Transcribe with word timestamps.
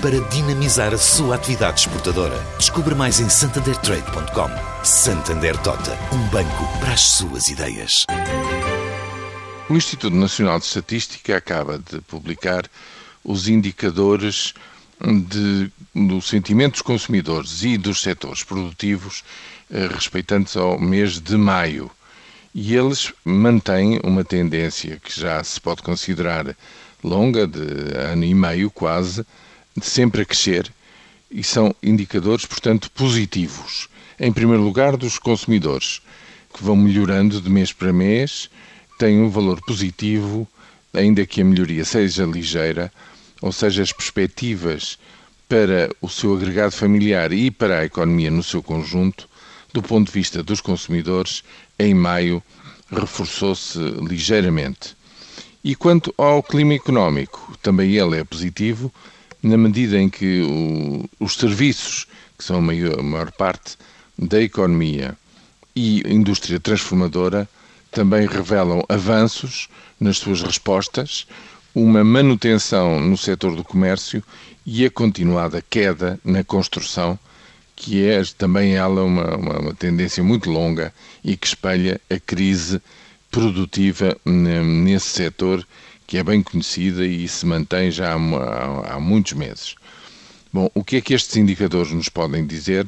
para 0.00 0.18
dinamizar 0.30 0.94
a 0.94 0.98
sua 0.98 1.34
atividade 1.34 1.80
exportadora. 1.80 2.36
Descubra 2.58 2.94
mais 2.94 3.20
em 3.20 3.28
santandertrade.com. 3.28 4.84
Santander 4.84 5.56
Tota, 5.58 5.98
um 6.12 6.28
banco 6.28 6.78
para 6.78 6.94
as 6.94 7.02
suas 7.02 7.48
ideias. 7.48 8.06
O 9.68 9.76
Instituto 9.76 10.16
Nacional 10.16 10.58
de 10.58 10.64
Estatística 10.64 11.36
acaba 11.36 11.78
de 11.78 12.00
publicar 12.00 12.64
os 13.22 13.46
indicadores 13.46 14.54
de, 15.00 15.70
do 15.94 16.20
sentimento 16.22 16.72
dos 16.72 16.82
consumidores 16.82 17.62
e 17.62 17.76
dos 17.76 18.00
setores 18.00 18.42
produtivos 18.42 19.22
eh, 19.70 19.86
respeitantes 19.86 20.56
ao 20.56 20.78
mês 20.80 21.20
de 21.20 21.36
maio. 21.36 21.90
E 22.54 22.74
eles 22.74 23.12
mantêm 23.24 24.00
uma 24.02 24.24
tendência 24.24 24.98
que 24.98 25.20
já 25.20 25.44
se 25.44 25.60
pode 25.60 25.82
considerar 25.82 26.56
longa, 27.04 27.46
de 27.46 27.94
ano 27.96 28.24
e 28.24 28.34
meio 28.34 28.70
quase, 28.70 29.24
sempre 29.80 30.22
a 30.22 30.24
crescer, 30.24 30.72
e 31.30 31.44
são 31.44 31.74
indicadores, 31.82 32.44
portanto, 32.44 32.90
positivos. 32.90 33.88
Em 34.18 34.32
primeiro 34.32 34.62
lugar, 34.62 34.96
dos 34.96 35.18
consumidores, 35.18 36.02
que 36.52 36.64
vão 36.64 36.76
melhorando 36.76 37.40
de 37.40 37.48
mês 37.48 37.72
para 37.72 37.92
mês, 37.92 38.50
têm 38.98 39.20
um 39.20 39.30
valor 39.30 39.60
positivo, 39.64 40.46
ainda 40.92 41.24
que 41.24 41.40
a 41.40 41.44
melhoria 41.44 41.84
seja 41.84 42.24
ligeira, 42.24 42.92
ou 43.40 43.52
seja, 43.52 43.82
as 43.82 43.92
perspectivas 43.92 44.98
para 45.48 45.90
o 46.00 46.08
seu 46.08 46.34
agregado 46.34 46.72
familiar 46.72 47.32
e 47.32 47.50
para 47.50 47.80
a 47.80 47.84
economia 47.84 48.30
no 48.30 48.42
seu 48.42 48.62
conjunto, 48.62 49.28
do 49.72 49.82
ponto 49.82 50.06
de 50.06 50.12
vista 50.12 50.42
dos 50.42 50.60
consumidores, 50.60 51.42
em 51.78 51.94
maio 51.94 52.42
reforçou-se 52.90 53.78
ligeiramente. 53.78 54.96
E 55.62 55.74
quanto 55.74 56.14
ao 56.16 56.42
clima 56.42 56.74
económico, 56.74 57.56
também 57.62 57.92
ele 57.92 58.18
é 58.18 58.24
positivo, 58.24 58.92
na 59.42 59.56
medida 59.56 59.98
em 59.98 60.08
que 60.08 60.42
o, 60.42 61.08
os 61.18 61.34
serviços, 61.34 62.06
que 62.36 62.44
são 62.44 62.56
a 62.56 62.60
maior, 62.60 62.98
a 62.98 63.02
maior 63.02 63.32
parte 63.32 63.76
da 64.18 64.40
economia, 64.40 65.16
e 65.74 66.02
indústria 66.12 66.60
transformadora, 66.60 67.48
também 67.90 68.26
revelam 68.26 68.84
avanços 68.88 69.68
nas 69.98 70.18
suas 70.18 70.42
respostas, 70.42 71.26
uma 71.74 72.02
manutenção 72.04 73.00
no 73.00 73.16
setor 73.16 73.54
do 73.54 73.64
comércio 73.64 74.22
e 74.66 74.84
a 74.84 74.90
continuada 74.90 75.64
queda 75.68 76.18
na 76.24 76.44
construção, 76.44 77.18
que 77.74 78.04
é 78.04 78.22
também 78.36 78.74
ela 78.74 79.02
uma, 79.02 79.36
uma, 79.36 79.58
uma 79.58 79.74
tendência 79.74 80.22
muito 80.22 80.50
longa 80.50 80.92
e 81.24 81.36
que 81.36 81.46
espelha 81.46 82.00
a 82.10 82.18
crise 82.18 82.80
produtiva 83.30 84.16
nesse 84.24 85.08
setor 85.08 85.66
que 86.10 86.18
é 86.18 86.24
bem 86.24 86.42
conhecida 86.42 87.06
e 87.06 87.28
se 87.28 87.46
mantém 87.46 87.88
já 87.88 88.14
há, 88.14 88.94
há, 88.94 88.98
muitos 88.98 89.32
meses. 89.34 89.76
Bom, 90.52 90.68
o 90.74 90.82
que 90.82 90.96
é 90.96 91.00
que 91.00 91.14
estes 91.14 91.36
indicadores 91.36 91.92
nos 91.92 92.08
podem 92.08 92.44
dizer? 92.44 92.84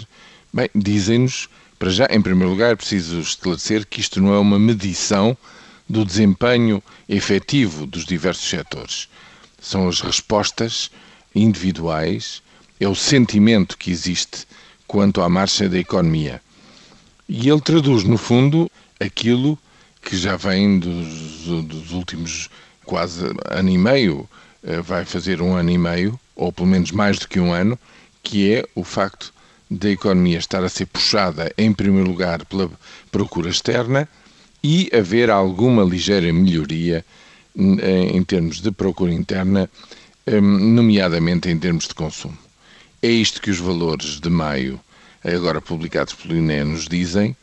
Bem, 0.53 0.69
dizem-nos, 0.75 1.49
para 1.79 1.89
já, 1.89 2.09
em 2.11 2.21
primeiro 2.21 2.51
lugar, 2.51 2.73
é 2.73 2.75
preciso 2.75 3.21
esclarecer 3.21 3.87
que 3.87 4.01
isto 4.01 4.21
não 4.21 4.35
é 4.35 4.39
uma 4.41 4.59
medição 4.59 5.39
do 5.89 6.05
desempenho 6.05 6.83
efetivo 7.09 7.87
dos 7.87 8.05
diversos 8.05 8.51
setores. 8.51 9.09
São 9.61 9.87
as 9.87 10.01
respostas 10.01 10.91
individuais, 11.33 12.43
é 12.81 12.89
o 12.89 12.95
sentimento 12.97 13.79
que 13.79 13.93
existe 13.93 14.49
quanto 14.85 15.23
à 15.23 15.29
marcha 15.29 15.69
da 15.69 15.79
economia. 15.79 16.43
E 17.29 17.49
ele 17.49 17.61
traduz, 17.61 18.03
no 18.03 18.19
fundo, 18.19 18.69
aquilo 18.99 19.57
que 20.03 20.17
já 20.17 20.35
vem 20.35 20.81
dos, 20.81 21.65
dos 21.65 21.93
últimos 21.93 22.51
quase 22.85 23.25
ano 23.47 23.71
e 23.71 23.79
meio, 23.79 24.29
eh, 24.63 24.81
vai 24.81 25.05
fazer 25.05 25.41
um 25.41 25.55
ano 25.55 25.71
e 25.71 25.79
meio, 25.79 26.19
ou 26.37 26.53
pelo 26.53 26.69
menos 26.69 26.91
mais 26.91 27.19
do 27.19 27.29
que 27.29 27.41
um 27.41 27.53
ano, 27.53 27.79
que 28.23 28.53
é 28.53 28.65
o 28.75 28.85
facto 28.85 29.33
da 29.71 29.91
economia 29.91 30.39
estar 30.39 30.63
a 30.63 30.69
ser 30.69 30.87
puxada, 30.87 31.53
em 31.57 31.73
primeiro 31.73 32.09
lugar, 32.09 32.45
pela 32.45 32.71
procura 33.11 33.49
externa 33.49 34.09
e 34.63 34.91
haver 34.95 35.31
alguma 35.31 35.83
ligeira 35.83 36.33
melhoria 36.33 37.05
em 37.57 38.23
termos 38.25 38.61
de 38.61 38.71
procura 38.71 39.13
interna, 39.13 39.69
hum, 40.27 40.75
nomeadamente 40.75 41.49
em 41.49 41.59
termos 41.59 41.87
de 41.87 41.95
consumo. 41.95 42.39
É 43.03 43.09
isto 43.09 43.43
que 43.43 43.51
os 43.51 43.59
valores 43.59 44.21
de 44.21 44.31
maio, 44.31 44.81
agora 45.25 45.61
publicados 45.61 46.15
pelo 46.15 46.37
INE, 46.37 46.65
nos 46.65 46.87
dizem, 46.87 47.37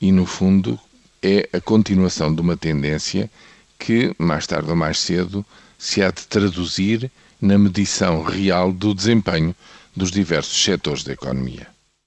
e 0.00 0.12
no 0.12 0.26
fundo 0.26 0.78
é 1.22 1.48
a 1.52 1.60
continuação 1.60 2.34
de 2.34 2.40
uma 2.40 2.56
tendência 2.56 3.30
que, 3.78 4.14
mais 4.18 4.46
tarde 4.46 4.70
ou 4.70 4.76
mais 4.76 4.98
cedo, 4.98 5.44
se 5.78 6.02
há 6.02 6.10
de 6.10 6.26
traduzir 6.26 7.10
na 7.40 7.58
medição 7.58 8.22
real 8.22 8.72
do 8.72 8.94
desempenho 8.94 9.54
dos 9.94 10.10
diversos 10.10 10.62
setores 10.62 11.04
da 11.04 11.12
economia. 11.12 11.66